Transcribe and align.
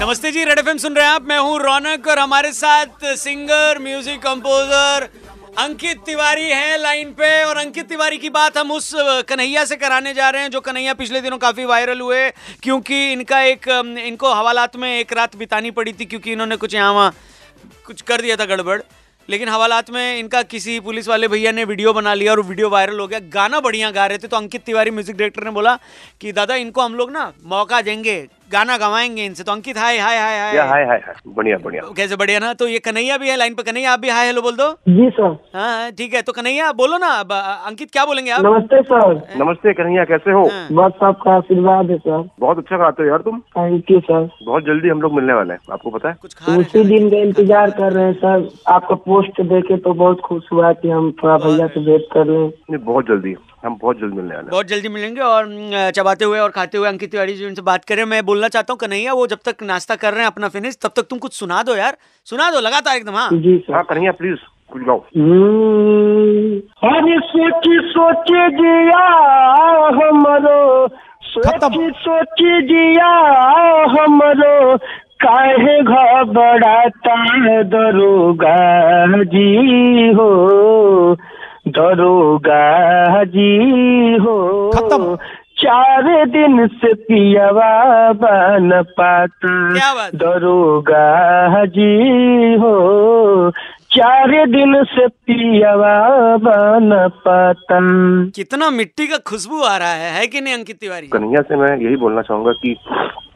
नमस्ते 0.00 0.30
जी 0.32 0.44
red 0.44 0.58
FM 0.58 0.76
सुन 0.78 0.94
रहे 0.94 1.04
हैं 1.04 1.12
आप। 1.12 1.22
मैं 1.22 1.38
हूँ 1.38 1.58
रौनक 1.60 2.06
और 2.08 2.18
हमारे 2.18 2.52
साथ 2.52 3.04
singer 3.16 3.78
music 3.82 4.20
composer 4.22 5.08
Ankit 5.58 6.02
Tiwari 6.06 6.44
है 6.44 6.76
लाइन 6.78 7.10
पे। 7.12 7.42
और 7.44 7.56
अंकित 7.56 7.88
तिवारी 7.88 8.18
की 8.18 8.30
बात 8.30 8.58
हम 8.58 8.70
उस 8.72 8.90
कन्हैया 9.28 9.64
से 9.64 9.76
कराने 9.76 10.12
जा 10.14 10.28
रहे 10.30 10.42
हैं, 10.42 10.50
जो 10.50 10.60
कन्हैया 10.60 10.94
पिछले 10.94 11.20
दिनों 11.20 11.38
काफ़ी 11.38 11.64
वायरल 11.64 12.00
हुए, 12.00 12.30
क्योंकि 12.62 13.12
इनका 13.12 13.40
एक 13.42 13.68
इनको 13.98 14.32
हवालात 14.34 14.76
में 14.76 14.88
एक 14.90 15.12
रात 15.12 15.36
बितानी 15.36 15.70
पड़ी 15.72 15.92
थी, 15.92 16.04
क्योंकि 16.04 16.32
इन्होंने 16.32 16.56
कुछ 16.56 16.74
यहाँ 16.74 16.92
वहाँ 16.92 17.14
कुछ 17.86 18.02
कर 18.02 18.20
दिया 18.20 18.36
था 18.36 18.44
गड़बड़। 18.46 18.80
लेकिन 19.28 19.48
हवालात 19.48 19.90
में 19.90 20.18
इनका 20.18 20.42
किसी 20.44 20.78
पुलिस 20.80 21.08
वाले 21.08 21.28
भैया 21.28 21.52
ने 21.52 21.64
वीडियो 21.64 21.92
बना 21.92 22.14
लिया 22.14 22.32
और 22.32 22.40
वीडियो 22.42 22.68
वायरल 22.70 23.00
हो 23.00 23.06
गया। 23.06 23.18
गाना 23.32 23.60
बढ़िया 23.60 23.90
गा 23.90 24.06
रहे 24.06 24.18
थे 24.18 24.28
तो 24.28 24.36
अंकित 24.36 24.62
तिवारी 24.62 24.90
म्यूज़िक 24.90 25.16
डायरेक्टर 25.16 25.44
ने 25.44 25.50
बोला 25.50 25.74
कि, 26.20 26.32
दादा, 26.32 26.54
इनको 26.56 26.80
हम 26.82 26.94
लोग 26.94 27.10
ना 27.10 27.32
मौका 27.44 27.80
देंगे। 27.82 28.16
गाना 28.52 28.76
गवाएँगे 28.78 29.24
इनसे 29.24 29.42
तो 29.44 29.52
अंकित 29.52 29.78
हाय 29.78 29.98
हाय 29.98 30.18
हाय 30.18 30.38
हाय। 30.38 30.56
हाय 30.58 30.84
हाय 30.84 30.98
हाय। 31.06 31.14
बढ़िया 31.36 31.56
बढ़िया। 31.58 31.82
कैसे 31.96 32.16
बढ़िया 32.16 32.38
ना? 32.38 32.52
तो 32.54 32.66
ये 32.68 32.78
कन्हैया 32.78 33.16
भी 33.18 33.28
है 33.28 33.36
लाइन 33.36 33.54
पे 33.54 33.62
कन्हैया 33.62 33.92
आप 33.92 34.00
भी 34.00 34.08
हाय 34.08 34.26
हेलो 34.26 34.42
बोल 34.42 34.56
दो। 34.56 34.70
जी 34.88 35.08
सर। 35.10 35.36
हाँ 35.54 35.66
हाँ, 35.68 35.90
ठीक 35.92 36.14
है 36.14 36.22
तो 36.22 36.32
कन्हैया 36.32 36.70
बोलो 36.72 36.98
ना 36.98 37.08
अब, 37.14 37.32
अंकित 37.32 37.90
क्या 37.90 38.04
बोलेंगे 38.04 38.30
आप? 38.30 38.44
नमस्ते 38.44 38.82
सर। 38.82 39.14
नमस्ते 39.38 39.72
कन्हैया 39.72 40.04
कैसे 40.04 40.32
हो? 40.32 40.44
हाँ। 40.46 40.68
बस 40.72 41.02
आपका 41.02 41.34
आशीर्वाद 41.36 41.90
है 41.90 41.98
सर। 41.98 42.28
बहुत 42.40 42.58
अच्छा 42.58 42.76
गाते 42.76 43.02
हो 43.02 43.08
यार 43.08 43.22
तुम। 43.22 43.40
थैंक 43.56 43.90
यू 43.90 44.00
सर 44.00 44.28
बहुत 44.44 44.64
जल्दी 44.64 44.88
हम 44.88 45.02
लोग 45.02 45.14
मिलने 45.14 45.32
वाले 45.32 45.54
हैं 45.54 45.60
आपको 45.72 45.90
पता 45.90 46.08
है? 46.08 46.16
कुछ 46.22 46.34
उसी 46.58 46.84
दिन 46.84 47.10
का 47.10 47.16
इंतज़ार 47.18 47.70
कर 47.78 47.92
रहे 47.92 48.04
हैं 48.04 48.14
सर। 48.14 48.48
आपका 48.72 48.94
पोस्ट 49.06 49.40
देखे 49.42 49.76
तो 49.78 49.92
बहुत 49.94 50.20
खुश 50.24 50.48
हुआ 50.52 50.72
की 50.74 50.88
हम 50.88 51.10
थोड़ा 51.22 51.36
भैया 51.38 51.66
से 51.66 51.84
भेंट 51.84 52.04
कर 52.12 52.26
रहे 52.26 52.44
हैं 52.44 52.84
बहुत 52.84 53.06
जल्दी। 53.08 53.34
हम 53.64 53.76
बहुत 53.82 53.98
जल्द 54.00 54.14
मिलने 54.14 54.34
वाले 54.34 54.50
बहुत 54.50 54.66
जल्दी 54.66 54.88
मिलेंगे 54.88 55.20
और 55.20 55.46
चबाते 55.96 56.24
हुए 56.24 56.38
और 56.38 56.50
खाते 56.50 56.78
हुए 56.78 56.88
अंकित 56.88 57.10
तिवारी 57.10 57.34
जी 57.34 57.46
उनसे 57.46 57.62
बात 57.62 57.84
करें 57.84 58.04
मैं 58.04 58.24
बोलना 58.26 58.48
चाहता 58.48 58.72
हूँ 58.72 58.78
कन्हैया 58.78 59.12
वो 59.12 59.26
जब 59.26 59.38
तक 59.48 59.62
नाश्ता 59.62 59.96
कर 59.96 60.12
रहे 60.12 60.20
हैं 60.20 60.26
अपना 60.26 60.48
फिनिश 60.48 60.78
तब 60.82 60.92
तक 60.96 61.06
तुम 61.10 61.18
कुछ 61.18 61.32
सुना 61.32 61.62
दो 61.62 61.76
यार। 61.76 61.96
सुना 62.24 62.50
दो 62.50 62.60
लगातार 62.60 62.96
एकदम 62.96 63.14
हाँ। 63.14 63.28
जी 63.32 63.64
हाँ 63.70 63.82
कन्हैया 63.84 64.12
प्लीज़ 64.12 64.44
कुछ 64.72 64.82
गाओ। 64.82 64.98
हम्म, 64.98 66.60
सोची 67.26 67.78
सोची 67.90 68.48
जिया 68.56 69.04
हमरो। 69.98 70.88
सोची 71.22 71.90
सोची 72.04 72.62
जिया 72.62 73.10
हमरो। 73.96 74.76
काहे 75.24 75.82
घबराता 75.82 77.16
दरोगा 77.62 78.56
जी 79.22 80.12
हो? 80.12 81.16
दरोगा 81.68 83.24
जी 83.24 84.16
हो। 84.16 84.70
खत्म। 84.70 85.16
चार 85.58 86.26
दिन 86.26 86.66
से 86.66 86.94
पियावा 86.94 88.12
बन 88.12 88.82
पाता। 88.82 90.08
दरोगा 90.08 91.64
जी 91.64 92.54
हो। 92.54 93.50
चार 93.90 94.46
दिन 94.46 94.84
से 94.84 95.06
पियावा 95.06 96.08
बन 96.36 97.08
पाता। 97.08 97.78
कितना 98.28 98.70
मिट्टी 98.70 99.06
का 99.06 99.16
खुशबू 99.16 99.62
आ 99.62 99.76
रहा 99.76 99.88
है 99.88 100.20
है 100.20 100.26
कि 100.26 100.40
नहीं 100.40 100.54
अंकित 100.54 100.76
तिवारी? 100.80 101.06
कन्हैया 101.06 101.40
से 101.40 101.56
मैं 101.56 101.78
यही 101.78 101.96
बोलना 101.96 102.22
चाहूँगा 102.22 102.52
कि 102.52 102.76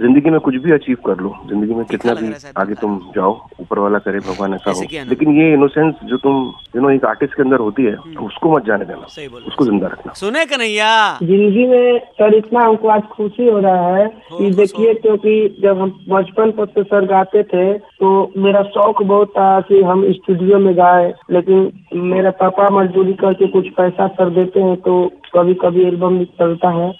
ज़िंदगी 0.00 0.30
में 0.30 0.38
कुछ 0.40 0.54
भी 0.62 0.72
अचीव 0.72 0.96
कर 1.06 1.20
लो। 1.20 1.32
ज़िंदगी 1.48 1.74
में 1.74 1.84
कितना 1.86 2.14
भी 2.14 2.32
आगे 2.56 2.74
तुम 2.80 2.98
जाओ 3.14 3.32
ऊपर 3.60 3.78
वाला 3.78 3.98
करे 3.98 4.18
भगवान 4.20 4.54
ऐसा 4.54 4.70
हो 4.70 4.82
किया 4.82 5.04
लेकिन 5.04 5.36
ये 5.36 5.52
इनोसेंस 5.54 5.94
जो 6.04 6.16
तुम 6.18 6.34
यू 6.76 6.82
नो 6.82 6.90
एक 6.90 7.04
आर्टिस्ट 7.06 7.34
के 7.36 7.42
अंदर 7.42 7.60
होती 7.60 7.84
है 7.84 7.94
हम्म। 7.94 8.26
उसको 8.26 8.54
मत 8.54 8.66
जाने 8.66 8.84
देना। 8.84 9.06
उसको 9.46 9.64
ज़िंदा 9.64 9.86
रखना। 9.86 10.12
सुने 10.16 10.44
कन्हैया? 10.46 10.90
ज़िंदगी 11.22 11.66
में 11.66 11.98
सर 12.18 12.34
इतना 12.34 12.64
हमको 12.64 12.88
आज 12.88 13.02
खुशी 13.12 13.48
हो 13.48 13.58
रहा 13.60 13.96
है 13.96 14.06
कि 14.32 14.50
देखिए 14.56 14.94
क्योंकि 14.96 15.34
जब 15.62 15.80
हम 15.80 15.90
बचपन 16.08 16.50
पर 16.58 16.66
से 16.66 16.82
सर 16.84 17.06
गाते 17.06 17.42
थे 17.54 17.72
तो 17.78 18.10
मेरा 18.38 18.62
शौक 18.76 19.02
बहुत 19.04 19.30
था 19.30 19.48
कि 19.68 19.82
हम 19.82 20.04
स्टूडियो 20.12 20.58
में 20.58 20.74
गाए। 20.76 21.12
लेकिन 21.30 21.70
मेरा 22.12 22.30
पापा 22.40 22.68
मजदूरी 22.72 23.12
करके 23.20 23.46
कुछ 23.48 23.68
पैसा 23.76 24.06
सर 24.16 24.30
देते 24.34 24.60
हैं 24.60 24.76
तो 24.82 24.94
कभी 25.34 25.54
कभी 25.62 25.84
एल्बम 25.86 26.12
निकलता 26.14 26.68
है। 26.72 26.94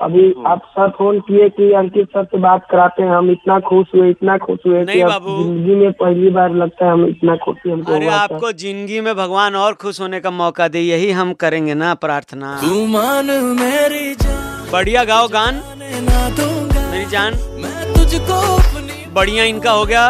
अभी 0.00 0.22
आप 0.46 0.62
सर 0.68 0.88
फ़ोन 0.90 1.18
किए 1.26 1.48
कि 1.48 1.70
अंकित 1.78 2.08
सर 2.14 2.24
से 2.24 2.38
बात 2.38 2.66
कराते 2.70 3.02
हैं 3.02 3.10
हम 3.10 3.30
इतना 3.30 3.58
खुश 3.68 3.86
हुए 3.94 4.08
इतना 4.10 4.36
खुश 4.38 4.58
हुए 4.66 4.78
कि 4.78 4.84
नहीं 4.86 5.04
बाबू। 5.04 5.36
ज़िंदगी 5.36 5.74
में 5.74 5.92
पहली 6.00 6.30
बार 6.30 6.54
लगता 6.54 6.84
है 6.86 6.92
हम 6.92 7.04
इतना 7.08 7.36
खुशी 7.44 7.70
हमको 7.70 7.92
अरे 7.94 8.08
आपको 8.14 8.50
ज़िंदगी 8.52 9.00
में 9.00 9.14
भगवान 9.16 9.56
और 9.56 9.74
खुश 9.82 10.00
होने 10.00 10.20
का 10.20 10.30
मौका 10.32 10.68
दे 10.68 10.80
यही 10.80 11.10
हम 11.12 11.32
करेंगे 11.44 11.74
ना 11.74 11.94
प्रार्थना। 12.04 12.58
मेरी 13.60 14.14
बढ़िया 14.72 15.04
गाओ 15.04 15.28
गान। 15.28 15.62
मेरी 15.78 17.04
जान। 17.06 17.34
मैं 17.62 17.92
तुझको 17.94 18.40
बढ़िया 19.14 19.44
इनका 19.44 19.72
हो 19.72 19.84
गया। 19.86 20.04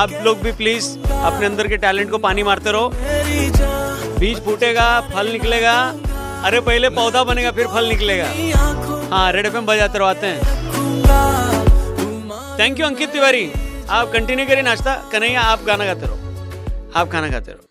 आप 0.00 0.10
लोग 0.24 0.42
भी 0.42 0.52
प्लीज़ 0.54 0.88
अपने 0.98 1.46
अंदर 1.46 1.68
के 1.68 1.76
टैलेंट 1.78 2.10
को 2.10 2.18
पानी 2.20 2.42
मारते 2.42 2.72
रहो। 2.72 2.90
बीज 4.18 4.44
फूटेगा 4.44 4.88
फल 5.14 5.32
निकलेगा। 5.32 5.78
अरे 6.44 6.60
पहले 6.62 6.88
पौधा 6.96 7.22
बनेगा 7.24 7.50
फिर 7.52 7.66
फल 7.66 7.88
निकलेगा। 7.88 8.26
हाँ 9.10 9.32
रेड 9.32 9.46
एफ़ 9.46 9.56
बजाते 9.56 9.98
रहते 9.98 10.26
हैं। 10.26 10.40
Thank 12.58 12.80
you 12.80 12.86
Ankit 12.86 13.10
Tiwari. 13.10 13.52
आप 13.90 14.10
कंटिन्यू 14.12 14.46
करिए 14.46 14.62
नाश्ता। 14.62 14.94
कन्हैया, 15.12 15.40
आप 15.40 15.64
गाना 15.64 15.84
गाते 15.84 16.06
रहो। 16.06 16.18
आप 16.96 17.10
खाना 17.10 17.30
खाते 17.30 17.52
रहो। 17.52 17.67